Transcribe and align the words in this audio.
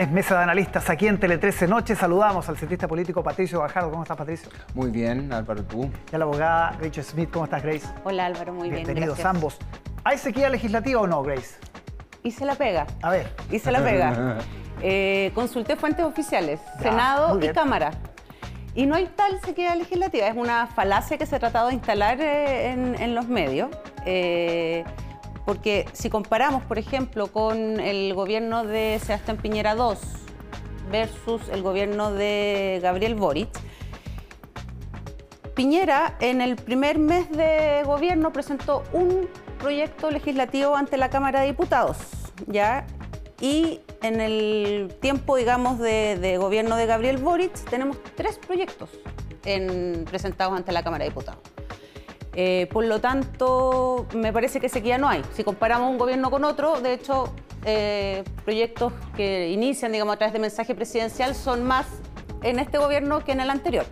es 0.00 0.10
Mesa 0.10 0.38
de 0.38 0.44
Analistas 0.44 0.88
aquí 0.88 1.06
en 1.06 1.20
Tele 1.20 1.36
13 1.36 1.68
Noche. 1.68 1.94
Saludamos 1.94 2.48
al 2.48 2.56
cientista 2.56 2.88
político 2.88 3.22
Patricio 3.22 3.60
Bajardo. 3.60 3.90
¿Cómo 3.90 4.02
estás, 4.02 4.16
Patricio? 4.16 4.48
Muy 4.72 4.90
bien, 4.90 5.30
Álvaro, 5.30 5.62
¿tú? 5.62 5.90
Y 6.10 6.14
a 6.14 6.18
la 6.18 6.24
abogada 6.24 6.70
Rachel 6.80 7.04
Smith. 7.04 7.28
¿Cómo 7.30 7.44
estás, 7.44 7.62
Grace? 7.62 7.86
Hola, 8.04 8.24
Álvaro, 8.24 8.54
muy 8.54 8.70
bien. 8.70 8.84
Bienvenidos 8.84 9.22
ambos. 9.26 9.58
¿Hay 10.02 10.16
sequía 10.16 10.48
legislativa 10.48 11.02
o 11.02 11.06
no, 11.06 11.22
Grace? 11.22 11.56
Y 12.22 12.30
se 12.30 12.46
la 12.46 12.54
pega. 12.54 12.86
A 13.02 13.10
ver. 13.10 13.30
Y 13.50 13.58
se 13.58 13.70
la 13.70 13.84
pega. 13.84 14.38
Eh, 14.82 15.30
consulté 15.34 15.76
fuentes 15.76 16.06
oficiales, 16.06 16.58
Senado 16.80 17.38
y 17.38 17.50
Cámara. 17.50 17.90
Y 18.74 18.86
no 18.86 18.94
hay 18.94 19.08
tal 19.14 19.38
sequía 19.42 19.76
legislativa, 19.76 20.26
es 20.26 20.34
una 20.34 20.68
falacia 20.68 21.18
que 21.18 21.26
se 21.26 21.36
ha 21.36 21.38
tratado 21.38 21.68
de 21.68 21.74
instalar 21.74 22.18
eh, 22.18 22.70
en, 22.70 23.14
los 23.14 23.28
medios. 23.28 23.68
Eh, 24.06 24.82
porque 25.44 25.86
si 25.92 26.10
comparamos, 26.10 26.62
por 26.64 26.78
ejemplo, 26.78 27.28
con 27.28 27.80
el 27.80 28.14
gobierno 28.14 28.64
de 28.64 29.00
Sebastián 29.04 29.36
Piñera 29.36 29.74
II 29.74 29.96
versus 30.90 31.48
el 31.48 31.62
gobierno 31.62 32.12
de 32.12 32.80
Gabriel 32.82 33.14
Boric, 33.14 33.48
Piñera 35.54 36.16
en 36.20 36.40
el 36.40 36.56
primer 36.56 36.98
mes 36.98 37.30
de 37.30 37.82
gobierno 37.84 38.32
presentó 38.32 38.82
un 38.92 39.28
proyecto 39.58 40.10
legislativo 40.10 40.74
ante 40.74 40.96
la 40.96 41.10
Cámara 41.10 41.40
de 41.40 41.48
Diputados, 41.48 41.98
¿ya? 42.46 42.86
Y 43.40 43.80
en 44.02 44.20
el 44.20 44.94
tiempo, 45.00 45.36
digamos, 45.36 45.78
de, 45.78 46.36
gobierno 46.38 46.76
de 46.76 46.86
Gabriel 46.86 47.18
Boric, 47.18 47.52
tenemos 47.68 47.98
tres 48.16 48.38
proyectos 48.38 48.88
presentados 50.10 50.56
ante 50.56 50.72
la 50.72 50.82
Cámara 50.82 51.04
de 51.04 51.10
Diputados. 51.10 51.40
Eh, 52.42 52.68
por 52.72 52.86
lo 52.86 53.02
tanto, 53.02 54.06
me 54.14 54.32
parece 54.32 54.60
que 54.60 54.70
sequía 54.70 54.96
no 54.96 55.10
hay. 55.10 55.22
Si 55.34 55.44
comparamos 55.44 55.90
un 55.90 55.98
gobierno 55.98 56.30
con 56.30 56.42
otro, 56.44 56.80
de 56.80 56.94
hecho, 56.94 57.34
eh, 57.66 58.24
proyectos 58.46 58.94
que 59.14 59.50
inician, 59.50 59.92
digamos, 59.92 60.14
a 60.14 60.16
través 60.16 60.32
de 60.32 60.38
mensaje 60.38 60.74
presidencial 60.74 61.34
son 61.34 61.64
más 61.64 61.86
en 62.42 62.58
este 62.58 62.78
gobierno 62.78 63.22
que 63.22 63.32
en 63.32 63.40
el 63.40 63.50
anterior. 63.50 63.84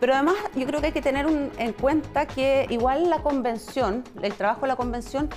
Pero 0.00 0.14
además 0.14 0.34
yo 0.56 0.66
creo 0.66 0.80
que 0.80 0.88
hay 0.88 0.92
que 0.92 1.00
tener 1.00 1.28
en 1.28 1.72
cuenta 1.74 2.26
que 2.26 2.66
igual 2.70 3.08
la 3.08 3.22
convención, 3.22 4.02
el 4.20 4.34
trabajo 4.34 4.62
de 4.62 4.66
la 4.66 4.76
convención, 4.76 5.30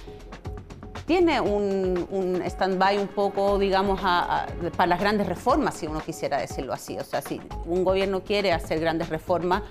tiene 1.06 1.42
un, 1.42 2.42
stand-by 2.46 2.98
un 2.98 3.08
poco, 3.10 3.60
digamos, 3.60 4.00
para 4.02 4.88
las 4.88 5.00
grandes 5.00 5.28
reformas, 5.28 5.76
si 5.76 5.86
uno 5.86 6.02
quisiera 6.02 6.38
decirlo 6.38 6.74
así. 6.74 6.98
O 6.98 7.04
sea, 7.04 7.22
si 7.22 7.40
un 7.66 7.84
gobierno 7.84 8.24
quiere 8.24 8.54
hacer 8.54 8.80
grandes 8.80 9.10
reformas, 9.10 9.62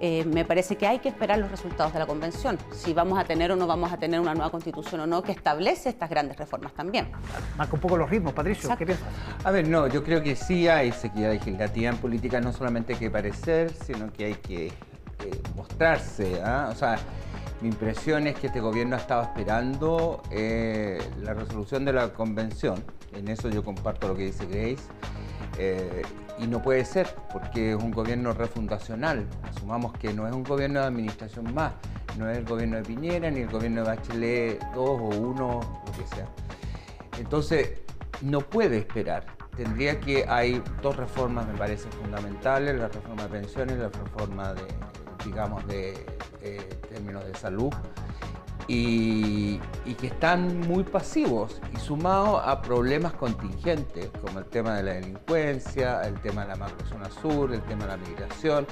eh, 0.00 0.24
me 0.24 0.44
parece 0.44 0.76
que 0.76 0.86
hay 0.86 0.98
que 1.00 1.08
esperar 1.08 1.38
los 1.38 1.50
resultados 1.50 1.92
de 1.92 1.98
la 1.98 2.06
convención, 2.06 2.58
si 2.72 2.92
vamos 2.92 3.18
a 3.18 3.24
tener 3.24 3.52
o 3.52 3.56
no 3.56 3.66
vamos 3.66 3.92
a 3.92 3.96
tener 3.96 4.20
una 4.20 4.34
nueva 4.34 4.50
constitución 4.50 5.00
o 5.00 5.06
no 5.06 5.22
que 5.22 5.32
establece 5.32 5.88
estas 5.88 6.08
grandes 6.08 6.36
reformas 6.36 6.72
también. 6.74 7.10
Marca 7.56 7.74
un 7.74 7.80
poco 7.80 7.96
los 7.96 8.08
ritmos, 8.08 8.32
Patricio, 8.32 8.74
¿qué 8.76 8.86
piensas? 8.86 9.08
A 9.44 9.50
ver, 9.50 9.68
no, 9.68 9.86
yo 9.88 10.04
creo 10.04 10.22
que 10.22 10.36
sí 10.36 10.68
hay 10.68 10.92
sequía 10.92 11.30
legislativa 11.30 11.90
en 11.90 11.98
política, 11.98 12.40
no 12.40 12.52
solamente 12.52 12.92
hay 12.92 12.98
que 12.98 13.10
parecer, 13.10 13.72
sino 13.72 14.12
que 14.12 14.26
hay 14.26 14.34
que 14.34 14.66
eh, 14.66 15.42
mostrarse. 15.56 16.40
¿ah? 16.44 16.68
O 16.70 16.74
sea, 16.76 16.98
mi 17.60 17.68
impresión 17.68 18.26
es 18.28 18.36
que 18.36 18.46
este 18.46 18.60
gobierno 18.60 18.94
ha 18.94 19.00
estado 19.00 19.22
esperando 19.22 20.22
eh, 20.30 21.00
la 21.22 21.34
resolución 21.34 21.84
de 21.84 21.92
la 21.92 22.12
convención. 22.12 22.84
En 23.12 23.28
eso 23.28 23.48
yo 23.48 23.64
comparto 23.64 24.06
lo 24.06 24.14
que 24.14 24.26
dice 24.26 24.46
Grace. 24.46 24.84
Eh, 25.58 26.02
y 26.40 26.46
no 26.46 26.62
puede 26.62 26.84
ser, 26.84 27.08
porque 27.32 27.72
es 27.72 27.76
un 27.76 27.90
gobierno 27.90 28.32
refundacional. 28.32 29.26
Asumamos 29.42 29.92
que 29.94 30.12
no 30.12 30.26
es 30.26 30.34
un 30.34 30.44
gobierno 30.44 30.80
de 30.80 30.86
administración 30.86 31.52
más, 31.54 31.72
no 32.16 32.28
es 32.28 32.38
el 32.38 32.44
gobierno 32.44 32.76
de 32.76 32.82
Piñera 32.82 33.30
ni 33.30 33.40
el 33.40 33.48
gobierno 33.48 33.82
de 33.82 33.88
Bachelet 33.88 34.62
2 34.74 34.76
o 34.76 34.94
1, 34.94 35.60
lo 35.86 35.92
que 35.92 36.14
sea. 36.14 36.28
Entonces, 37.18 37.80
no 38.22 38.40
puede 38.40 38.78
esperar. 38.78 39.26
Tendría 39.56 39.98
que, 39.98 40.24
hay 40.28 40.62
dos 40.82 40.96
reformas, 40.96 41.46
me 41.46 41.54
parecen 41.54 41.90
fundamentales, 41.92 42.78
la 42.78 42.88
reforma 42.88 43.24
de 43.24 43.28
pensiones, 43.28 43.78
la 43.78 43.88
reforma 43.88 44.54
de, 44.54 44.62
digamos, 45.24 45.66
de 45.66 46.06
eh, 46.42 46.80
términos 46.88 47.24
de 47.24 47.34
salud, 47.34 47.72
y, 48.68 49.58
que 49.98 50.06
están 50.06 50.60
muy 50.60 50.84
pasivos 50.84 51.60
y 51.74 51.80
sumados 51.80 52.40
a 52.44 52.62
problemas 52.62 53.14
contingentes, 53.14 54.10
como 54.20 54.38
el 54.38 54.44
tema 54.44 54.76
de 54.76 54.82
la 54.84 54.92
delincuencia, 54.92 56.02
el 56.02 56.20
tema 56.20 56.42
de 56.42 56.48
la 56.48 56.56
macrozona 56.56 57.10
sur, 57.10 57.52
el 57.52 57.62
tema 57.62 57.86
de 57.86 57.88
la 57.88 57.96
migración, 57.96 58.66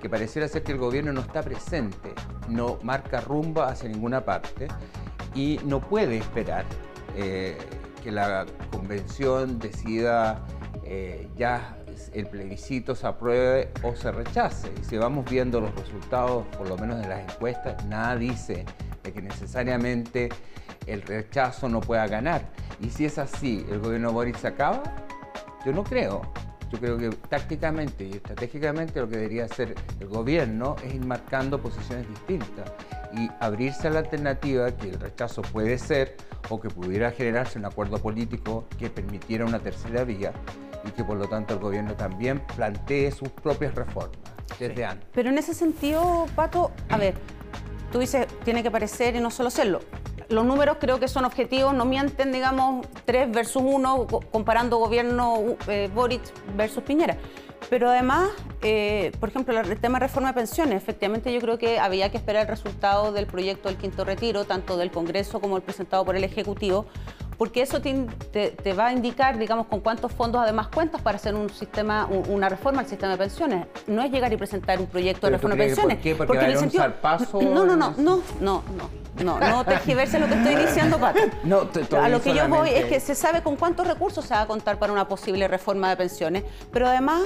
que 0.00 0.08
pareciera 0.08 0.48
ser 0.48 0.64
que 0.64 0.72
el 0.72 0.78
gobierno 0.78 1.12
no 1.12 1.20
está 1.20 1.42
presente, 1.42 2.14
no 2.48 2.78
marca 2.82 3.20
rumbo 3.20 3.62
hacia 3.62 3.88
ninguna 3.88 4.24
parte 4.24 4.66
y 5.34 5.60
no 5.64 5.80
puede 5.80 6.16
esperar 6.16 6.64
eh, 7.14 7.56
que 8.02 8.10
la 8.10 8.46
convención 8.72 9.60
decida 9.60 10.44
eh, 10.82 11.28
ya 11.36 11.78
el 12.12 12.26
plebiscito 12.26 12.96
se 12.96 13.06
apruebe 13.06 13.70
o 13.82 13.94
se 13.94 14.10
rechace. 14.10 14.72
Y 14.80 14.84
si 14.84 14.96
vamos 14.96 15.30
viendo 15.30 15.60
los 15.60 15.72
resultados, 15.76 16.44
por 16.56 16.68
lo 16.68 16.76
menos 16.76 17.00
de 17.00 17.06
las 17.06 17.20
encuestas, 17.20 17.84
nada 17.86 18.16
dice 18.16 18.64
de 19.02 19.12
que 19.12 19.22
necesariamente 19.22 20.28
el 20.86 21.02
rechazo 21.02 21.68
no 21.68 21.80
pueda 21.80 22.06
ganar. 22.06 22.48
Y 22.80 22.90
si 22.90 23.04
es 23.04 23.18
así, 23.18 23.64
¿el 23.70 23.80
gobierno 23.80 24.12
Boris 24.12 24.38
se 24.38 24.48
acaba? 24.48 24.82
Yo 25.64 25.72
no 25.72 25.84
creo. 25.84 26.22
Yo 26.70 26.78
creo 26.78 26.96
que 26.96 27.10
tácticamente 27.28 28.04
y 28.04 28.12
estratégicamente 28.12 28.98
lo 28.98 29.08
que 29.08 29.16
debería 29.16 29.44
hacer 29.44 29.74
el 30.00 30.08
gobierno 30.08 30.76
es 30.82 30.94
ir 30.94 31.04
marcando 31.04 31.60
posiciones 31.60 32.08
distintas 32.08 32.72
y 33.14 33.28
abrirse 33.40 33.88
a 33.88 33.90
la 33.90 33.98
alternativa 33.98 34.74
que 34.74 34.88
el 34.88 34.98
rechazo 34.98 35.42
puede 35.42 35.76
ser 35.76 36.16
o 36.48 36.58
que 36.58 36.70
pudiera 36.70 37.10
generarse 37.10 37.58
un 37.58 37.66
acuerdo 37.66 37.98
político 37.98 38.64
que 38.78 38.88
permitiera 38.88 39.44
una 39.44 39.58
tercera 39.58 40.04
vía 40.04 40.32
y 40.84 40.90
que 40.92 41.04
por 41.04 41.18
lo 41.18 41.28
tanto 41.28 41.54
el 41.54 41.60
gobierno 41.60 41.94
también 41.94 42.40
plantee 42.56 43.10
sus 43.10 43.28
propias 43.28 43.74
reformas 43.74 44.18
desde 44.58 44.84
antes. 44.84 45.06
Pero 45.12 45.28
en 45.28 45.36
ese 45.36 45.52
sentido, 45.52 46.26
Pato, 46.34 46.72
a 46.88 46.96
ver, 46.96 47.14
tú 47.92 48.00
dices, 48.00 48.26
tiene 48.44 48.62
que 48.62 48.70
parecer 48.70 49.14
y 49.14 49.20
no 49.20 49.30
solo 49.30 49.50
serlo. 49.50 49.80
Los 50.28 50.44
números 50.44 50.78
creo 50.80 50.98
que 50.98 51.08
son 51.08 51.24
objetivos, 51.24 51.74
no 51.74 51.84
mienten, 51.84 52.32
digamos, 52.32 52.86
3 53.04 53.30
versus 53.30 53.62
1, 53.64 54.06
comparando 54.32 54.78
gobierno 54.78 55.56
eh, 55.68 55.90
Boric 55.94 56.22
versus 56.56 56.82
Piñera. 56.82 57.18
Pero 57.68 57.90
además, 57.90 58.30
eh, 58.62 59.12
por 59.20 59.28
ejemplo, 59.28 59.58
el 59.58 59.78
tema 59.78 59.98
de 59.98 60.06
reforma 60.06 60.28
de 60.28 60.34
pensiones, 60.34 60.76
efectivamente 60.76 61.32
yo 61.32 61.40
creo 61.40 61.58
que 61.58 61.78
había 61.78 62.10
que 62.10 62.16
esperar 62.16 62.42
el 62.42 62.48
resultado 62.48 63.12
del 63.12 63.26
proyecto 63.26 63.68
del 63.68 63.78
quinto 63.78 64.04
retiro, 64.04 64.44
tanto 64.44 64.76
del 64.76 64.90
Congreso 64.90 65.40
como 65.40 65.56
el 65.56 65.62
presentado 65.62 66.04
por 66.04 66.16
el 66.16 66.24
Ejecutivo, 66.24 66.86
porque 67.42 67.60
eso 67.60 67.80
te, 67.80 68.72
va 68.72 68.86
a 68.86 68.92
indicar, 68.92 69.36
digamos, 69.36 69.66
con 69.66 69.80
cuántos 69.80 70.12
fondos 70.12 70.40
además 70.40 70.68
cuentas 70.68 71.02
para 71.02 71.16
hacer 71.16 71.34
un 71.34 71.50
sistema, 71.50 72.06
una 72.28 72.48
reforma 72.48 72.82
al 72.82 72.86
sistema 72.86 73.10
de 73.10 73.18
pensiones. 73.18 73.66
No 73.88 74.00
es 74.00 74.12
llegar 74.12 74.32
y 74.32 74.36
presentar 74.36 74.78
un 74.78 74.86
proyecto 74.86 75.26
de 75.26 75.32
reforma 75.32 75.56
de 75.56 75.64
pensiones. 75.64 75.96
¿Por 75.96 76.04
qué? 76.04 76.14
Porque, 76.14 76.38
en 76.38 76.50
el 76.52 76.58
sentido, 76.58 76.84
no, 77.40 77.64
no, 77.64 77.74
no, 77.74 77.94
no, 77.98 78.22
no, 78.40 78.62
no. 78.76 79.02
No, 79.24 79.40
no 79.40 79.64
tergiverse 79.64 80.20
lo 80.20 80.28
que 80.28 80.34
estoy 80.34 80.54
diciendo, 80.54 81.00
Pato. 81.00 81.18
No, 81.42 81.68
a 82.00 82.08
lo 82.08 82.22
que 82.22 82.32
yo 82.32 82.48
voy 82.48 82.70
es 82.70 82.84
que 82.84 83.00
se 83.00 83.16
sabe 83.16 83.42
con 83.42 83.56
cuántos 83.56 83.88
recursos 83.88 84.24
se 84.24 84.34
va 84.34 84.42
a 84.42 84.46
contar 84.46 84.78
para 84.78 84.92
una 84.92 85.08
posible 85.08 85.48
reforma 85.48 85.90
de 85.90 85.96
pensiones, 85.96 86.44
pero 86.72 86.86
además 86.86 87.22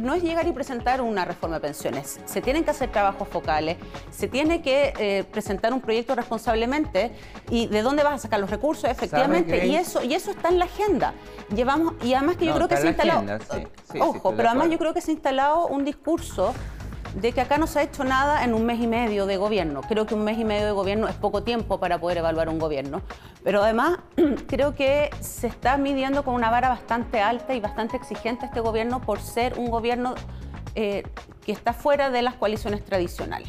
no 0.00 0.14
es 0.14 0.22
llegar 0.22 0.46
y 0.46 0.52
presentar 0.52 1.00
una 1.00 1.24
reforma 1.24 1.56
de 1.56 1.62
pensiones. 1.62 2.20
Se 2.24 2.40
tienen 2.40 2.64
que 2.64 2.70
hacer 2.70 2.90
trabajos 2.90 3.28
focales, 3.28 3.76
se 4.10 4.28
tiene 4.28 4.62
que 4.62 4.92
eh, 4.98 5.24
presentar 5.30 5.72
un 5.72 5.80
proyecto 5.80 6.14
responsablemente 6.14 7.12
y 7.50 7.66
de 7.66 7.82
dónde 7.82 8.02
vas 8.02 8.14
a 8.14 8.18
sacar 8.18 8.40
los 8.40 8.50
recursos, 8.50 8.88
efectivamente. 8.88 9.66
Y 9.66 9.76
eso, 9.76 10.02
y 10.02 10.14
eso 10.14 10.30
está 10.30 10.48
en 10.48 10.58
la 10.58 10.66
agenda. 10.66 11.14
Llevamos, 11.54 11.94
y 12.02 12.14
además 12.14 12.36
que 12.36 12.46
yo 12.46 12.54
creo 12.54 12.68
que 12.68 12.76
se 12.76 12.86
ha 12.86 12.90
instalado. 12.90 13.24
ojo, 14.00 14.34
pero 14.36 14.48
además 14.48 14.70
yo 14.70 14.78
creo 14.78 14.94
que 14.94 15.00
se 15.00 15.10
ha 15.10 15.14
instalado 15.14 15.66
un 15.66 15.84
discurso 15.84 16.54
de 17.14 17.32
que 17.32 17.40
acá 17.40 17.58
no 17.58 17.66
se 17.66 17.78
ha 17.78 17.82
hecho 17.82 18.04
nada 18.04 18.44
en 18.44 18.54
un 18.54 18.66
mes 18.66 18.80
y 18.80 18.86
medio 18.86 19.26
de 19.26 19.36
gobierno. 19.36 19.80
Creo 19.82 20.06
que 20.06 20.14
un 20.14 20.24
mes 20.24 20.38
y 20.38 20.44
medio 20.44 20.66
de 20.66 20.72
gobierno 20.72 21.08
es 21.08 21.14
poco 21.14 21.42
tiempo 21.42 21.78
para 21.78 21.98
poder 21.98 22.18
evaluar 22.18 22.48
un 22.48 22.58
gobierno. 22.58 23.02
Pero 23.44 23.62
además 23.62 23.98
creo 24.48 24.74
que 24.74 25.10
se 25.20 25.46
está 25.46 25.76
midiendo 25.76 26.24
con 26.24 26.34
una 26.34 26.50
vara 26.50 26.68
bastante 26.68 27.20
alta 27.20 27.54
y 27.54 27.60
bastante 27.60 27.96
exigente 27.96 28.46
este 28.46 28.60
gobierno 28.60 29.00
por 29.00 29.20
ser 29.20 29.58
un 29.58 29.70
gobierno 29.70 30.14
eh, 30.74 31.04
que 31.44 31.52
está 31.52 31.72
fuera 31.72 32.10
de 32.10 32.22
las 32.22 32.34
coaliciones 32.34 32.84
tradicionales. 32.84 33.48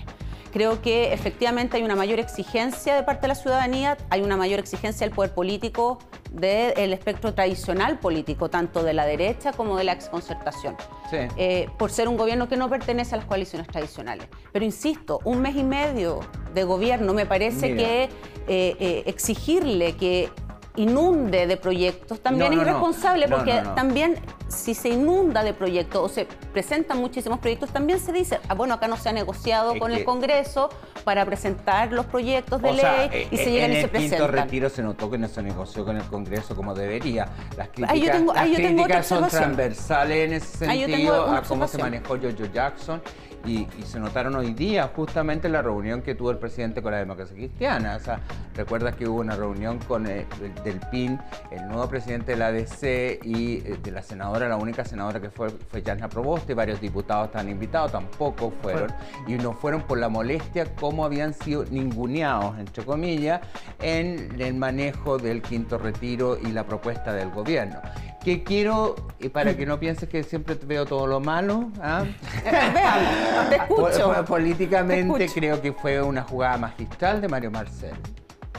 Creo 0.52 0.82
que 0.82 1.14
efectivamente 1.14 1.78
hay 1.78 1.84
una 1.84 1.96
mayor 1.96 2.20
exigencia 2.20 2.96
de 2.96 3.04
parte 3.04 3.24
de 3.24 3.28
la 3.30 3.36
ciudadanía, 3.36 3.98
hay 4.10 4.22
una 4.22 4.38
mayor 4.38 4.60
exigencia 4.60 5.06
del 5.06 5.14
poder 5.14 5.34
político 5.34 6.00
del 6.32 6.94
espectro 6.94 7.34
tradicional 7.34 8.00
político, 8.00 8.50
tanto 8.50 8.84
de 8.84 8.94
la 8.94 9.06
derecha 9.06 9.54
como 9.54 9.78
de 9.78 9.84
la 9.84 9.94
exconcertación, 9.94 10.76
eh, 11.12 11.70
por 11.78 11.92
ser 11.92 12.08
un 12.08 12.18
gobierno 12.18 12.48
que 12.48 12.58
no 12.58 12.70
pertenece 12.70 13.16
a 13.16 13.18
las 13.18 13.26
coaliciones 13.26 13.68
tradicionales. 13.68 14.28
Pero 14.52 14.64
insisto, 14.64 15.20
un 15.24 15.42
mes 15.42 15.56
y 15.56 15.64
medio 15.64 16.20
de 16.54 16.64
gobierno 16.64 17.14
me 17.14 17.26
parece 17.26 17.76
que 17.76 18.04
eh, 18.04 18.10
eh, 18.48 19.04
exigirle 19.06 19.96
que 19.96 20.30
inunde 20.76 21.48
de 21.48 21.58
proyectos 21.58 22.22
también 22.22 22.54
es 22.54 22.60
irresponsable 22.60 23.28
porque 23.28 23.64
también 23.76 24.16
si 24.48 24.74
se 24.74 24.90
inunda 24.90 25.44
de 25.44 25.54
proyectos 25.54 26.02
o 26.02 26.10
se 26.10 26.26
presentan 26.54 26.98
muchísimos 27.00 27.40
proyectos, 27.40 27.70
también 27.70 28.00
se 28.00 28.12
dice, 28.12 28.40
ah, 28.48 28.54
bueno, 28.54 28.74
acá 28.74 28.88
no 28.88 28.98
se 28.98 29.10
ha 29.10 29.14
negociado 29.14 29.78
con 29.78 29.92
el 29.92 30.04
Congreso 30.04 30.70
para 31.04 31.26
presentar 31.26 31.92
los 31.92 32.06
proyectos 32.06 32.62
de 32.62 32.74
ley 32.74 33.28
y 33.32 33.36
eh, 33.36 33.44
se 33.44 33.52
llegan 33.52 33.72
y 33.72 33.82
se 33.82 33.88
presentan. 33.88 33.98
En 33.98 34.04
el 34.04 34.10
quinto 34.10 34.28
retiro 34.28 34.70
se 34.70 34.84
notó 34.84 35.10
que 35.10 35.18
no 35.18 35.28
se 35.28 35.44
negoció 35.44 35.86
con 35.86 35.98
el 35.98 36.04
Congreso 36.04 36.56
como 36.56 36.74
debería. 36.74 37.28
Las 37.58 37.70
críticas, 37.70 39.08
son 39.08 39.28
transversales 39.28 40.28
en 40.28 40.34
ese 40.34 40.58
sentido 40.58 41.32
a 41.32 41.42
cómo 41.42 41.68
se 41.68 41.78
manejó 41.78 42.18
Jojo 42.18 42.46
Jackson 42.54 43.02
y, 43.48 43.68
se 43.86 44.00
notaron 44.00 44.36
hoy 44.36 44.54
día 44.54 44.92
justamente 44.94 45.48
en 45.48 45.54
la 45.54 45.62
reunión 45.62 46.02
que 46.02 46.16
tuvo 46.16 46.32
el 46.32 46.38
presidente 46.38 46.82
con 46.82 46.92
la 46.92 46.98
democracia 47.00 47.36
cristiana. 47.36 47.96
O 47.96 48.00
sea, 48.00 48.20
recuerdas 48.56 48.96
que 48.96 49.08
hubo 49.08 49.20
una 49.20 49.36
reunión 49.36 49.80
con 49.80 50.06
el, 50.08 50.26
del 50.64 50.80
PIN, 50.92 51.20
el 51.52 51.68
nuevo 51.68 51.88
presidente 51.88 52.34
de 52.34 52.38
la 52.38 52.48
ADC 52.48 53.24
y 53.24 53.64
eh, 53.66 53.80
de 53.82 53.92
la 53.92 54.02
senadora, 54.02 54.37
la 54.46 54.58
única 54.58 54.86
senadora 54.86 55.20
que 55.20 55.30
fue 55.30 55.50
fue 55.50 55.82
Jasna 55.82 56.10
Proboste, 56.10 56.54
varios 56.54 56.80
diputados 56.82 57.28
estaban 57.28 57.50
invitados, 57.50 57.92
tampoco 57.92 58.52
fueron, 58.62 58.92
y 59.28 59.36
no 59.36 59.54
fueron 59.54 59.82
por 59.82 59.98
la 59.98 60.10
molestia 60.10 60.76
como 60.76 61.06
habían 61.06 61.34
sido 61.34 61.66
ninguneados, 61.66 62.60
entre 62.60 62.84
comillas, 62.84 63.42
en 63.82 64.40
el 64.40 64.54
manejo 64.56 65.18
del 65.18 65.42
quinto 65.42 65.78
retiro 65.78 66.38
y 66.38 66.52
la 66.52 66.66
propuesta 66.66 67.14
del 67.14 67.32
gobierno 67.32 67.80
que 68.28 68.44
quiero, 68.44 68.96
y 69.20 69.30
para 69.30 69.56
que 69.56 69.66
no 69.66 69.80
pienses 69.80 70.10
que 70.10 70.22
siempre 70.22 70.56
veo 70.56 70.86
todo 70.86 71.08
lo 71.08 71.22
malo, 71.22 71.72
¿ah? 71.82 72.04
te 73.50 73.56
escucho. 73.56 74.26
Políticamente 74.26 75.30
creo 75.34 75.62
que 75.62 75.72
fue 75.72 76.02
una 76.02 76.24
jugada 76.24 76.58
magistral 76.58 77.22
de 77.22 77.30
Mario 77.30 77.52
Marcel. 77.52 77.96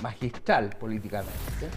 Magistral 0.00 0.70
políticamente. 0.80 1.68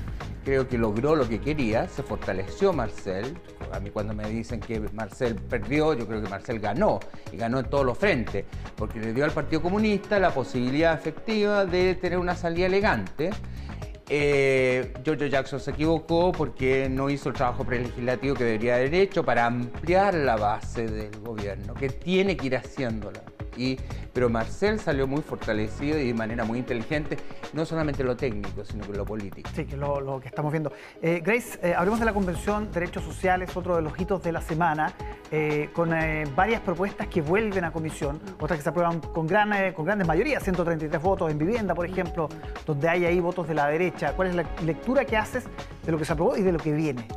Creo 0.43 0.67
que 0.67 0.77
logró 0.77 1.15
lo 1.15 1.27
que 1.27 1.39
quería, 1.39 1.87
se 1.87 2.03
fortaleció 2.03 2.73
Marcel. 2.73 3.37
A 3.71 3.79
mí 3.79 3.89
cuando 3.89 4.13
me 4.13 4.27
dicen 4.29 4.59
que 4.59 4.79
Marcel 4.93 5.35
perdió, 5.35 5.93
yo 5.93 6.07
creo 6.07 6.21
que 6.21 6.29
Marcel 6.29 6.59
ganó, 6.59 6.99
y 7.31 7.37
ganó 7.37 7.59
en 7.59 7.65
todos 7.69 7.85
los 7.85 7.97
frentes, 7.97 8.45
porque 8.75 8.99
le 8.99 9.13
dio 9.13 9.23
al 9.23 9.31
Partido 9.31 9.61
Comunista 9.61 10.19
la 10.19 10.33
posibilidad 10.33 10.93
efectiva 10.93 11.65
de 11.65 11.95
tener 11.95 12.17
una 12.17 12.35
salida 12.35 12.65
elegante 12.65 13.31
eh, 14.13 14.91
Giorgio 15.05 15.27
Jackson 15.27 15.61
se 15.61 15.71
equivocó 15.71 16.33
porque 16.33 16.89
no 16.89 17.09
hizo 17.09 17.29
el 17.29 17.35
trabajo 17.35 17.63
prelegislativo 17.63 18.35
que 18.35 18.43
debería 18.43 18.75
haber 18.75 18.93
hecho 18.93 19.23
para 19.23 19.45
ampliar 19.45 20.13
la 20.13 20.35
base 20.35 20.85
del 20.85 21.17
gobierno, 21.21 21.73
que 21.73 21.87
tiene 21.87 22.35
que 22.35 22.47
ir 22.47 22.57
haciéndola. 22.57 23.21
Y, 23.57 23.77
pero 24.13 24.29
Marcel 24.29 24.79
salió 24.79 25.07
muy 25.07 25.21
fortalecido 25.21 25.99
y 25.99 26.07
de 26.07 26.13
manera 26.13 26.43
muy 26.43 26.59
inteligente, 26.59 27.17
no 27.53 27.65
solamente 27.65 28.03
lo 28.03 28.15
técnico, 28.15 28.63
sino 28.63 28.85
que 28.85 28.93
lo 28.93 29.05
político. 29.05 29.49
Sí, 29.53 29.65
que 29.65 29.77
lo, 29.77 29.99
lo 29.99 30.19
que 30.19 30.27
estamos 30.27 30.51
viendo. 30.51 30.71
Eh, 31.01 31.21
Grace, 31.23 31.59
eh, 31.61 31.73
hablemos 31.75 31.99
de 31.99 32.05
la 32.05 32.13
Convención 32.13 32.71
Derechos 32.71 33.03
Sociales, 33.03 33.55
otro 33.55 33.75
de 33.75 33.81
los 33.81 33.99
hitos 33.99 34.23
de 34.23 34.31
la 34.31 34.41
semana, 34.41 34.93
eh, 35.31 35.69
con 35.73 35.91
varias 36.35 36.61
propuestas 36.61 37.07
que 37.07 37.21
vuelven 37.21 37.65
a 37.65 37.71
comisión, 37.71 38.19
otras 38.39 38.57
que 38.57 38.63
se 38.63 38.69
aprueban 38.69 38.99
con, 38.99 39.27
gran, 39.27 39.73
con 39.73 39.85
grandes 39.85 40.07
mayorías, 40.07 40.43
133 40.43 41.01
votos 41.01 41.31
en 41.31 41.37
vivienda, 41.37 41.75
por 41.75 41.85
ejemplo, 41.85 42.29
donde 42.65 42.87
hay 42.89 43.05
ahí 43.05 43.19
votos 43.19 43.47
de 43.47 43.53
la 43.53 43.67
derecha. 43.67 44.13
¿Cuál 44.13 44.29
es 44.29 44.35
la 44.35 44.45
lectura 44.65 45.05
que 45.05 45.17
haces 45.17 45.43
de 45.85 45.91
lo 45.91 45.97
que 45.97 46.05
se 46.05 46.13
aprobó 46.13 46.37
y 46.37 46.41
de 46.41 46.51
lo 46.51 46.59
que 46.59 46.71
viene? 46.71 47.07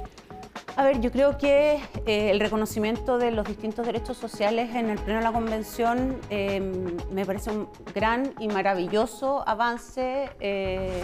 A 0.77 0.83
ver, 0.83 1.01
yo 1.01 1.13
creo 1.13 1.39
que 1.39 1.81
eh, 2.05 2.31
el 2.31 2.41
reconocimiento 2.41 3.17
de 3.17 3.31
los 3.31 3.47
distintos 3.47 3.87
derechos 3.87 4.17
sociales 4.17 4.75
en 4.75 4.91
el 4.91 4.99
Pleno 4.99 5.21
de 5.21 5.25
la 5.25 5.33
Convención 5.33 6.19
em, 6.31 6.97
me 7.13 7.25
parece 7.25 7.53
un 7.53 7.69
gran 7.95 8.35
y 8.41 8.49
maravilloso 8.49 9.49
avance 9.49 10.31
eh, 10.41 11.01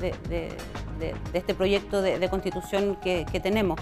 de, 0.00 0.56
este 1.34 1.54
proyecto 1.54 2.00
de, 2.00 2.28
constitución 2.30 2.96
que, 3.02 3.26
tenemos. 3.42 3.78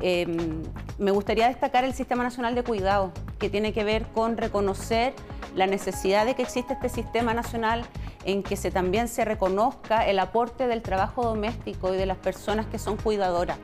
Em, 0.00 0.62
me 0.98 1.10
gustaría 1.10 1.48
destacar 1.48 1.84
el 1.84 1.92
Sistema 1.92 2.22
Nacional 2.22 2.54
de 2.54 2.62
Cuidado, 2.62 3.12
que 3.38 3.50
tiene 3.50 3.74
que 3.74 3.84
ver 3.84 4.06
con 4.06 4.38
reconocer 4.38 5.12
la 5.54 5.66
necesidad 5.66 6.24
de 6.24 6.34
que 6.34 6.42
existe 6.42 6.72
este 6.72 6.88
sistema 6.88 7.34
nacional 7.34 7.84
en 8.24 8.42
que 8.42 8.56
se, 8.56 8.70
también 8.70 9.08
se 9.08 9.26
reconozca 9.26 10.06
el 10.06 10.18
aporte 10.18 10.66
del 10.66 10.80
trabajo 10.80 11.22
doméstico 11.24 11.92
y 11.92 11.98
de 11.98 12.06
las 12.06 12.16
personas 12.16 12.64
que 12.66 12.78
son 12.78 12.96
cuidadoras. 12.96 13.58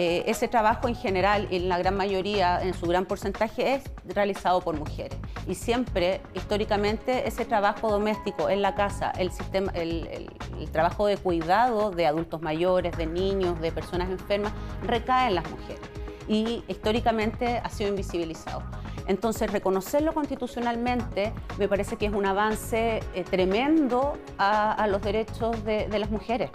Eh, 0.00 0.30
ese 0.30 0.46
trabajo 0.46 0.86
en 0.86 0.94
general, 0.94 1.48
en 1.50 1.68
la 1.68 1.76
gran 1.76 1.96
mayoría, 1.96 2.62
en 2.62 2.72
su 2.72 2.86
gran 2.86 3.04
porcentaje, 3.04 3.74
es 3.74 3.82
realizado 4.04 4.60
por 4.60 4.78
mujeres. 4.78 5.18
Y 5.48 5.56
siempre, 5.56 6.20
históricamente, 6.34 7.26
ese 7.26 7.44
trabajo 7.44 7.90
doméstico 7.90 8.48
en 8.48 8.62
la 8.62 8.76
casa, 8.76 9.10
el, 9.18 9.32
sistema, 9.32 9.72
el, 9.74 10.30
trabajo 10.70 11.06
de 11.06 11.16
cuidado 11.16 11.90
de 11.90 12.06
adultos 12.06 12.40
mayores, 12.42 12.96
de 12.96 13.06
niños, 13.06 13.60
de 13.60 13.72
personas 13.72 14.08
enfermas, 14.08 14.52
recae 14.84 15.30
en 15.30 15.34
las 15.34 15.50
mujeres. 15.50 15.82
Y 16.28 16.62
históricamente 16.68 17.60
ha 17.64 17.68
sido 17.68 17.90
invisibilizado. 17.90 18.62
Entonces, 19.08 19.50
reconocerlo 19.50 20.14
constitucionalmente 20.14 21.32
me 21.58 21.66
parece 21.66 21.96
que 21.96 22.06
es 22.06 22.12
un 22.12 22.24
avance 22.24 23.00
eh, 23.14 23.24
tremendo 23.28 24.16
a, 24.38 24.86
los 24.88 25.02
derechos 25.02 25.64
de 25.64 25.98
las 25.98 26.10
mujeres. 26.10 26.50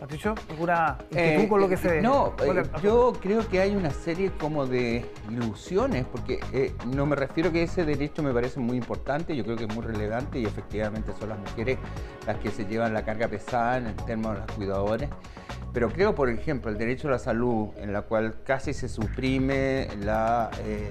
Patricio, 0.00 0.34
¿alguna 0.48 0.96
inquietud 1.10 1.48
con 1.48 1.60
lo 1.60 1.68
que 1.68 1.76
se... 1.76 2.00
No, 2.00 2.34
eh, 2.42 2.62
yo 2.82 3.12
creo 3.20 3.46
que 3.46 3.60
hay 3.60 3.76
una 3.76 3.90
serie 3.90 4.32
como 4.40 4.66
de 4.66 5.04
ilusiones, 5.30 6.06
porque 6.10 6.40
eh, 6.54 6.72
no 6.86 7.04
me 7.04 7.16
refiero 7.16 7.52
que 7.52 7.62
ese 7.62 7.84
derecho 7.84 8.22
me 8.22 8.32
parece 8.32 8.60
muy 8.60 8.78
importante, 8.78 9.36
yo 9.36 9.44
creo 9.44 9.56
que 9.56 9.64
es 9.64 9.74
muy 9.74 9.84
relevante 9.84 10.38
y 10.38 10.46
efectivamente 10.46 11.12
son 11.20 11.28
las 11.28 11.38
mujeres 11.38 11.76
las 12.26 12.38
que 12.38 12.50
se 12.50 12.64
llevan 12.64 12.94
la 12.94 13.04
carga 13.04 13.28
pesada 13.28 13.76
en 13.76 13.94
términos 14.06 14.32
de 14.32 14.38
los 14.38 14.52
cuidadores. 14.52 15.10
Pero 15.72 15.90
creo, 15.90 16.14
por 16.14 16.30
ejemplo, 16.30 16.70
el 16.70 16.78
derecho 16.78 17.08
a 17.08 17.12
la 17.12 17.18
salud, 17.18 17.68
en 17.76 17.92
la 17.92 18.00
cual 18.02 18.42
casi 18.42 18.72
se 18.72 18.88
suprime 18.88 19.86
la, 20.00 20.50
eh, 20.64 20.88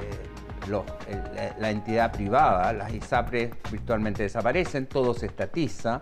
la, 1.59 1.71
entidad 1.71 2.11
privada, 2.11 2.71
las 2.73 2.93
ISAPRES 2.93 3.51
virtualmente 3.71 4.21
desaparecen, 4.21 4.85
todo 4.85 5.15
se 5.15 5.25
estatiza. 5.25 6.01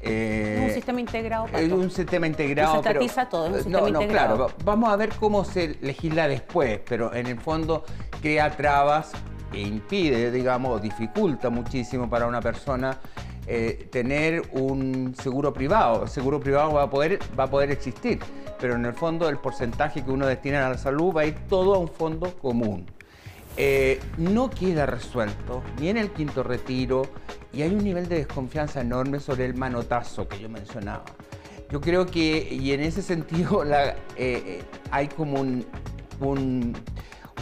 Eh, 0.00 0.64
un 0.68 0.74
sistema 0.74 1.00
integrado. 1.00 1.46
Es 1.52 1.72
un 1.72 1.90
sistema 1.90 2.26
integrado. 2.26 2.82
Se 2.82 2.88
estatiza 2.88 3.28
todo, 3.28 3.46
un 3.46 3.54
sistema 3.54 3.80
no, 3.80 4.00
no, 4.00 4.06
claro, 4.06 4.50
vamos 4.64 4.90
a 4.90 4.96
ver 4.96 5.10
cómo 5.18 5.44
se 5.44 5.76
legisla 5.80 6.28
después, 6.28 6.80
pero 6.88 7.12
en 7.14 7.26
el 7.26 7.40
fondo 7.40 7.84
crea 8.20 8.50
trabas 8.56 9.12
e 9.52 9.60
impide, 9.60 10.30
digamos, 10.30 10.80
dificulta 10.80 11.50
muchísimo 11.50 12.08
para 12.08 12.26
una 12.26 12.40
persona 12.40 12.98
eh, 13.46 13.88
tener 13.90 14.42
un 14.52 15.14
seguro 15.20 15.52
privado. 15.52 16.02
El 16.04 16.08
seguro 16.10 16.38
privado 16.38 16.74
va 16.74 16.82
a, 16.82 16.90
poder, 16.90 17.18
va 17.38 17.44
a 17.44 17.50
poder 17.50 17.70
existir, 17.70 18.18
pero 18.60 18.74
en 18.74 18.84
el 18.84 18.92
fondo 18.92 19.28
el 19.28 19.38
porcentaje 19.38 20.04
que 20.04 20.10
uno 20.10 20.26
destina 20.26 20.66
a 20.66 20.70
la 20.70 20.78
salud 20.78 21.14
va 21.16 21.22
a 21.22 21.26
ir 21.26 21.34
todo 21.48 21.74
a 21.74 21.78
un 21.78 21.88
fondo 21.88 22.34
común. 22.38 22.86
Eh, 23.56 23.98
no 24.18 24.50
queda 24.50 24.86
resuelto 24.86 25.62
ni 25.80 25.88
en 25.88 25.96
el 25.96 26.10
quinto 26.10 26.44
retiro 26.44 27.02
y 27.52 27.62
hay 27.62 27.74
un 27.74 27.82
nivel 27.82 28.08
de 28.08 28.16
desconfianza 28.16 28.80
enorme 28.80 29.20
sobre 29.20 29.44
el 29.44 29.54
manotazo 29.54 30.28
que 30.28 30.38
yo 30.38 30.48
mencionaba. 30.48 31.04
Yo 31.70 31.80
creo 31.80 32.06
que, 32.06 32.48
y 32.50 32.72
en 32.72 32.80
ese 32.80 33.02
sentido, 33.02 33.64
la, 33.64 33.90
eh, 33.90 33.96
eh, 34.16 34.62
hay 34.90 35.08
como 35.08 35.44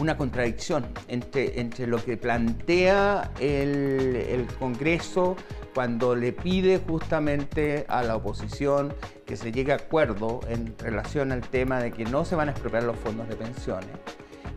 una 0.01 0.17
contradicción 0.17 0.87
entre, 1.09 1.61
entre 1.61 1.87
lo 1.87 2.05
que 2.05 2.17
plantea 2.17 3.31
el, 3.41 4.17
el, 4.29 4.47
Congreso 4.59 5.37
cuando 5.75 6.15
le 6.15 6.33
pide 6.33 6.79
justamente 6.79 7.87
a 7.89 8.03
la 8.03 8.17
oposición 8.17 8.95
que 9.25 9.37
se 9.37 9.53
llegue 9.53 9.73
a 9.73 9.77
acuerdo 9.77 10.41
en 10.49 10.75
relación 10.79 11.33
al 11.33 11.43
tema 11.43 11.81
de 11.81 11.93
que 11.93 12.05
no 12.05 12.25
se 12.25 12.35
van 12.35 12.49
a 12.49 12.53
expropiar 12.53 12.83
los 12.83 12.97
fondos 12.97 13.29
de 13.29 13.37
pensiones 13.37 13.91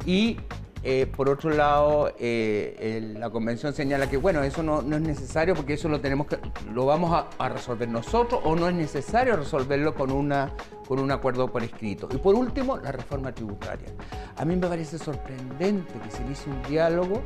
y 0.05 0.37
eh, 0.81 1.07
por 1.07 1.27
otro 1.27 1.49
lado, 1.49 2.13
eh, 2.19 3.13
la 3.17 3.29
convención 3.29 3.73
señala 3.73 4.09
que 4.09 4.15
bueno, 4.15 4.43
eso 4.43 4.63
no, 4.63 4.79
es 4.79 5.01
necesario 5.01 5.53
porque 5.53 5.73
eso 5.73 5.89
lo 5.89 5.99
tenemos 5.99 6.27
que, 6.27 6.37
lo 6.73 6.85
vamos 6.85 7.25
a, 7.37 7.49
resolver 7.49 7.89
nosotros 7.89 8.39
o 8.45 8.55
no 8.55 8.69
es 8.69 8.75
necesario 8.75 9.35
resolverlo 9.35 9.93
con, 9.93 10.11
una, 10.11 10.53
con 10.87 10.99
un 10.99 11.11
acuerdo 11.11 11.51
por 11.51 11.63
escrito. 11.63 12.07
Y 12.11 12.17
por 12.17 12.35
último, 12.35 12.77
la 12.77 12.93
reforma 12.93 13.33
tributaria. 13.33 13.89
A 14.37 14.45
mí 14.45 14.55
me 14.55 14.67
parece 14.67 14.97
sorprendente 14.97 15.99
que 15.99 16.11
se 16.11 16.23
inicie 16.23 16.51
un 16.51 16.61
diálogo 16.63 17.21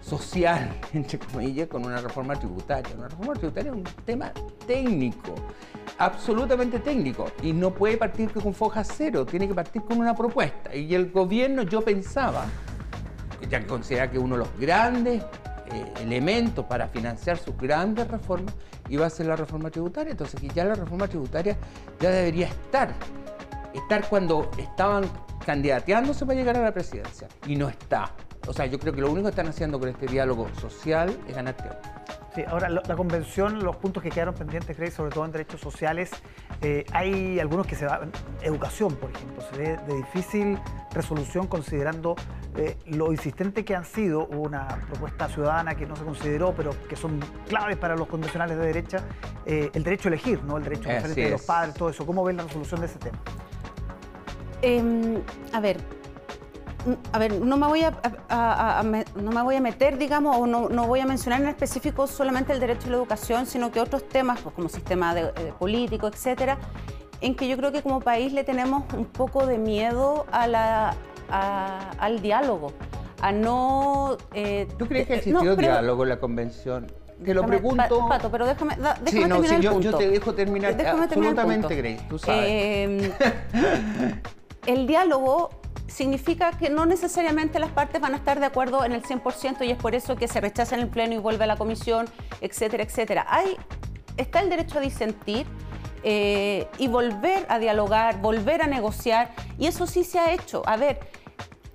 social, 0.00 0.80
entre 0.94 1.18
comillas, 1.18 1.68
con 1.68 1.84
una 1.84 2.00
reforma 2.00 2.34
tributaria. 2.36 2.94
Una 2.96 3.08
reforma 3.08 3.34
tributaria 3.34 3.72
es 3.72 3.76
un 3.76 3.84
tema 4.06 4.32
técnico, 4.66 5.34
absolutamente 5.98 6.78
técnico, 6.78 7.30
y 7.42 7.52
no 7.52 7.74
puede 7.74 7.98
partir 7.98 8.30
con 8.30 8.54
foja 8.54 8.84
cero, 8.84 9.26
tiene 9.26 9.46
que 9.46 9.54
partir 9.54 9.82
con 9.82 9.98
una 9.98 10.14
propuesta. 10.14 10.74
Y 10.74 10.94
el 10.94 11.10
gobierno, 11.10 11.62
yo 11.62 11.82
pensaba, 11.82 12.46
que 13.48 13.66
considera 13.66 14.10
que 14.10 14.18
uno 14.18 14.36
de 14.36 14.40
los 14.40 14.58
grandes 14.58 15.22
eh, 15.72 15.92
elementos 16.00 16.64
para 16.66 16.88
financiar 16.88 17.38
sus 17.38 17.56
grandes 17.56 18.06
reformas 18.08 18.54
iba 18.88 19.06
a 19.06 19.10
ser 19.10 19.26
la 19.26 19.36
reforma 19.36 19.70
tributaria. 19.70 20.12
Entonces, 20.12 20.40
que 20.40 20.48
ya 20.48 20.64
la 20.64 20.74
reforma 20.74 21.08
tributaria 21.08 21.56
ya 22.00 22.10
debería 22.10 22.46
estar. 22.46 22.94
Estar 23.74 24.08
cuando 24.08 24.50
estaban 24.58 25.04
candidateándose 25.44 26.24
para 26.24 26.38
llegar 26.38 26.56
a 26.56 26.62
la 26.62 26.72
presidencia. 26.72 27.28
Y 27.46 27.56
no 27.56 27.68
está. 27.68 28.12
O 28.46 28.52
sea, 28.52 28.66
yo 28.66 28.78
creo 28.78 28.92
que 28.92 29.00
lo 29.00 29.10
único 29.10 29.24
que 29.24 29.30
están 29.30 29.48
haciendo 29.48 29.78
con 29.78 29.88
este 29.88 30.06
diálogo 30.06 30.48
social 30.60 31.16
es 31.28 31.34
ganar 31.34 31.54
tiempo. 31.54 31.78
Sí, 32.36 32.44
ahora 32.46 32.68
la, 32.68 32.82
convención, 32.96 33.64
los 33.64 33.76
puntos 33.76 34.02
que 34.02 34.10
quedaron 34.10 34.34
pendientes, 34.34 34.76
Grace, 34.76 34.94
sobre 34.94 35.10
todo 35.10 35.24
en 35.24 35.32
derechos 35.32 35.58
sociales, 35.58 36.10
Eh, 36.62 36.84
hay 36.92 37.38
algunos 37.38 37.66
que 37.66 37.76
se 37.76 37.84
van, 37.84 38.10
educación, 38.40 38.96
por 38.96 39.10
ejemplo, 39.10 39.42
se 39.50 39.56
ve 39.58 39.78
de 39.86 39.94
difícil 39.96 40.58
resolución 40.92 41.46
considerando 41.46 42.16
eh, 42.56 42.78
lo 42.86 43.12
insistente 43.12 43.62
que 43.64 43.76
han 43.76 43.84
sido, 43.84 44.26
una 44.26 44.66
propuesta 44.88 45.28
ciudadana 45.28 45.74
que 45.74 45.86
no 45.86 45.96
se 45.96 46.04
consideró, 46.04 46.54
pero 46.54 46.70
que 46.88 46.96
son 46.96 47.20
claves 47.46 47.76
para 47.76 47.94
los 47.94 48.08
convencionales 48.08 48.56
de 48.56 48.64
derecha, 48.64 48.98
eh, 49.44 49.70
el 49.74 49.82
derecho 49.82 50.08
a 50.08 50.12
elegir, 50.12 50.42
¿no? 50.44 50.56
el 50.56 50.64
derecho 50.64 50.88
a 50.88 51.08
de 51.08 51.30
los 51.30 51.42
padres, 51.42 51.74
todo 51.74 51.90
eso. 51.90 52.06
¿Cómo 52.06 52.24
ven 52.24 52.38
la 52.38 52.44
resolución 52.44 52.80
de 52.80 52.86
ese 52.86 52.98
tema? 52.98 53.18
Em, 54.62 55.20
a 55.52 55.60
ver, 55.60 55.76
a 57.12 57.18
ver, 57.18 57.40
no 57.40 57.56
me 57.56 57.66
voy 57.66 57.82
a, 57.82 58.82
no 59.14 59.30
me 59.30 59.42
voy 59.42 59.56
a 59.56 59.60
meter, 59.60 59.98
digamos, 59.98 60.36
o 60.36 60.46
no, 60.46 60.68
no, 60.68 60.86
voy 60.86 61.00
a 61.00 61.06
mencionar 61.06 61.40
en 61.40 61.48
específico 61.48 62.06
solamente 62.06 62.52
el 62.52 62.60
derecho 62.60 62.88
a 62.88 62.90
la 62.90 62.96
educación, 62.96 63.46
sino 63.46 63.70
que 63.70 63.80
otros 63.80 64.08
temas, 64.08 64.40
pues, 64.40 64.54
como 64.54 64.68
sistema 64.68 65.14
de, 65.14 65.32
político, 65.58 66.06
etcétera, 66.08 66.58
en 67.20 67.34
que 67.34 67.48
yo 67.48 67.56
creo 67.56 67.72
que 67.72 67.82
como 67.82 68.00
país 68.00 68.32
le 68.32 68.44
tenemos 68.44 68.84
un 68.94 69.06
poco 69.06 69.46
de 69.46 69.58
miedo 69.58 70.26
a 70.30 70.46
la, 70.46 70.94
al 71.98 72.20
diálogo, 72.20 72.72
a 73.20 73.32
no... 73.32 74.16
Eh, 74.34 74.68
¿Tú 74.78 74.86
crees 74.86 75.06
que 75.06 75.14
existió 75.16 75.56
diálogo 75.56 76.02
en 76.04 76.08
la 76.08 76.20
convención? 76.20 76.86
Te 77.24 77.32
lo 77.32 77.46
pregunto. 77.46 78.06
Pato, 78.08 78.30
pero 78.30 78.46
déjame, 78.46 78.76
déjame 78.76 79.10
sí, 79.10 79.20
no, 79.20 79.40
terminar 79.40 79.56
sí, 79.56 79.62
yo, 79.62 79.80
yo, 79.80 79.96
te 79.96 80.08
dejo 80.10 80.34
terminar. 80.34 80.86
Absolutamente, 80.86 81.74
Grace, 81.74 82.04
tú 82.10 82.18
sabes. 82.18 82.44
Eh, 82.46 83.12
el 84.66 84.86
diálogo 84.86 85.48
significa 85.96 86.50
que 86.52 86.68
no 86.68 86.84
necesariamente 86.84 87.58
las 87.58 87.70
partes 87.70 88.02
van 88.02 88.12
a 88.12 88.18
estar 88.18 88.38
de 88.38 88.44
acuerdo 88.44 88.84
en 88.84 88.92
el 88.92 89.02
100% 89.02 89.66
y 89.66 89.70
es 89.70 89.78
por 89.78 89.94
eso 89.94 90.14
que 90.14 90.28
se 90.28 90.42
rechaza 90.42 90.74
en 90.74 90.82
el 90.82 90.88
Pleno 90.88 91.14
y 91.14 91.18
vuelve 91.18 91.44
a 91.44 91.46
la 91.46 91.56
Comisión, 91.56 92.06
etcétera, 92.42 92.82
etcétera. 92.82 93.26
Hay, 93.30 93.56
está 94.18 94.40
el 94.40 94.50
derecho 94.50 94.76
a 94.76 94.82
disentir 94.82 95.46
eh, 96.02 96.68
y 96.76 96.88
volver 96.88 97.46
a 97.48 97.58
dialogar, 97.58 98.20
volver 98.20 98.60
a 98.60 98.66
negociar 98.66 99.30
y 99.58 99.68
eso 99.68 99.86
sí 99.86 100.04
se 100.04 100.18
ha 100.18 100.34
hecho. 100.34 100.62
A 100.66 100.76
ver, 100.76 101.00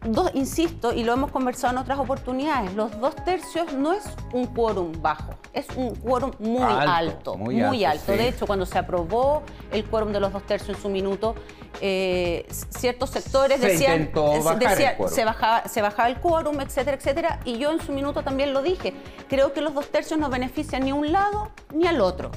dos, 0.03 0.31
insisto, 0.33 0.93
y 0.93 1.03
lo 1.03 1.13
hemos 1.13 1.31
conversado 1.31 1.73
en 1.73 1.79
otras 1.79 1.99
oportunidades, 1.99 2.73
los 2.73 2.99
dos 2.99 3.15
tercios 3.23 3.73
no 3.73 3.93
es 3.93 4.03
un 4.33 4.47
quórum 4.47 4.91
bajo, 5.01 5.35
es 5.53 5.67
un 5.75 5.95
quórum 5.95 6.31
muy 6.39 6.61
alto, 6.61 7.37
muy, 7.37 7.85
alto. 7.85 8.11
De 8.11 8.27
hecho, 8.27 8.47
cuando 8.47 8.65
se 8.65 8.79
aprobó 8.79 9.43
el 9.71 9.85
quórum 9.85 10.11
de 10.11 10.19
los 10.19 10.33
dos 10.33 10.43
tercios 10.43 10.77
en 10.77 10.81
su 10.81 10.89
minuto, 10.89 11.35
eh, 11.81 12.47
ciertos 12.69 13.11
sectores 13.11 13.61
decían, 13.61 14.11
se, 15.07 15.23
bajaba, 15.23 15.67
se 15.67 15.81
bajaba 15.81 16.09
el 16.09 16.19
quórum, 16.19 16.59
etcétera, 16.61 16.97
etcétera, 16.97 17.39
y 17.45 17.57
yo 17.57 17.71
en 17.71 17.79
su 17.79 17.91
minuto 17.91 18.23
también 18.23 18.53
lo 18.53 18.61
dije, 18.61 18.93
creo 19.29 19.53
que 19.53 19.61
los 19.61 19.73
dos 19.73 19.89
tercios 19.89 20.19
no 20.19 20.29
benefician 20.29 20.83
ni 20.83 20.91
un 20.91 21.11
lado 21.11 21.51
ni 21.73 21.87
al 21.87 22.01
otro 22.01 22.31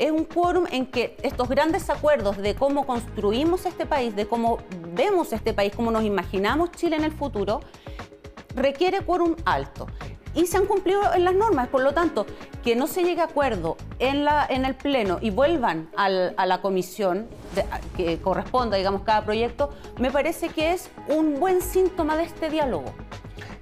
es 0.00 0.10
un 0.10 0.24
quórum 0.24 0.64
en 0.72 0.86
que 0.86 1.14
estos 1.22 1.48
grandes 1.48 1.90
acuerdos 1.90 2.38
de 2.38 2.54
cómo 2.54 2.86
construimos 2.86 3.66
este 3.66 3.84
país, 3.84 4.16
de 4.16 4.26
cómo 4.26 4.58
vemos 4.94 5.32
este 5.34 5.52
país, 5.52 5.72
cómo 5.76 5.90
nos 5.90 6.04
imaginamos 6.04 6.72
Chile 6.72 6.96
en 6.96 7.04
el 7.04 7.12
futuro, 7.12 7.60
requiere 8.54 9.02
quórum 9.02 9.36
alto. 9.44 9.86
Y 10.34 10.46
se 10.46 10.56
han 10.56 10.64
cumplido 10.64 11.02
en 11.12 11.24
las 11.24 11.34
normas, 11.34 11.68
por 11.68 11.82
lo 11.82 11.92
tanto, 11.92 12.24
que 12.64 12.76
no 12.76 12.86
se 12.86 13.02
llegue 13.02 13.20
a 13.20 13.24
acuerdo 13.24 13.76
en, 13.98 14.26
el 14.64 14.74
Pleno 14.74 15.18
y 15.20 15.30
vuelvan 15.30 15.90
a 15.96 16.08
la 16.08 16.62
comisión 16.62 17.28
que 17.96 18.20
corresponda, 18.20 18.76
digamos, 18.78 19.02
cada 19.02 19.24
proyecto, 19.24 19.70
me 19.98 20.10
parece 20.10 20.48
que 20.48 20.72
es 20.72 20.88
un 21.08 21.38
buen 21.38 21.60
síntoma 21.60 22.16
de 22.16 22.24
este 22.24 22.48
diálogo. 22.48 22.94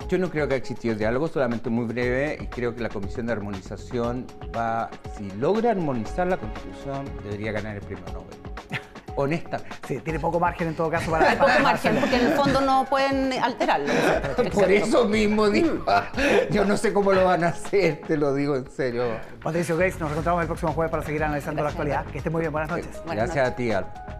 Yo 0.08 0.16
no 0.16 0.30
creo 0.30 0.48
que 0.48 0.54
ha 0.54 0.56
existido 0.56 0.94
diálogo, 0.94 1.28
solamente 1.28 1.68
muy 1.68 1.84
breve, 1.84 2.38
y 2.40 2.46
creo 2.46 2.74
que 2.74 2.80
la 2.80 2.88
Comisión 2.88 3.26
de 3.26 3.32
Armonización 3.32 4.26
va, 4.56 4.88
si 5.14 5.30
logra 5.32 5.72
armonizar 5.72 6.26
la 6.26 6.38
Constitución, 6.38 7.04
debería 7.24 7.52
ganar 7.52 7.76
el 7.76 7.82
premio 7.82 8.04
Nobel. 8.06 8.38
Honestamente. 9.16 9.76
Sí, 9.86 9.98
tiene 9.98 10.18
poco 10.18 10.40
margen 10.40 10.68
en 10.68 10.74
todo 10.74 10.88
caso 10.88 11.10
para... 11.10 11.30
Hay 11.30 11.36
poco 11.36 11.50
margen, 11.62 11.96
porque 11.96 12.16
en 12.16 12.26
el 12.28 12.32
fondo 12.32 12.62
no 12.62 12.86
pueden 12.88 13.34
alterarlo. 13.34 13.92
Por 14.54 14.70
eso 14.72 15.04
mismo 15.04 15.50
digo, 15.50 15.74
mm. 15.74 16.52
yo 16.52 16.64
no 16.64 16.78
sé 16.78 16.94
cómo 16.94 17.12
lo 17.12 17.26
van 17.26 17.44
a 17.44 17.48
hacer, 17.48 18.00
te 18.06 18.16
lo 18.16 18.32
digo 18.32 18.56
en 18.56 18.70
serio. 18.70 19.04
Patricio 19.42 19.76
Gates, 19.76 20.00
nos 20.00 20.10
encontramos 20.10 20.40
el 20.40 20.46
próximo 20.46 20.72
jueves 20.72 20.90
para 20.90 21.02
seguir 21.02 21.22
analizando 21.22 21.62
la 21.62 21.68
actualidad. 21.68 22.06
Que 22.06 22.18
esté 22.18 22.30
muy 22.30 22.40
bien, 22.40 22.52
buenas 22.52 22.70
noches. 22.70 23.02
Gracias 23.04 23.46
a 23.46 23.54
ti, 23.54 23.72
Alba. 23.72 24.17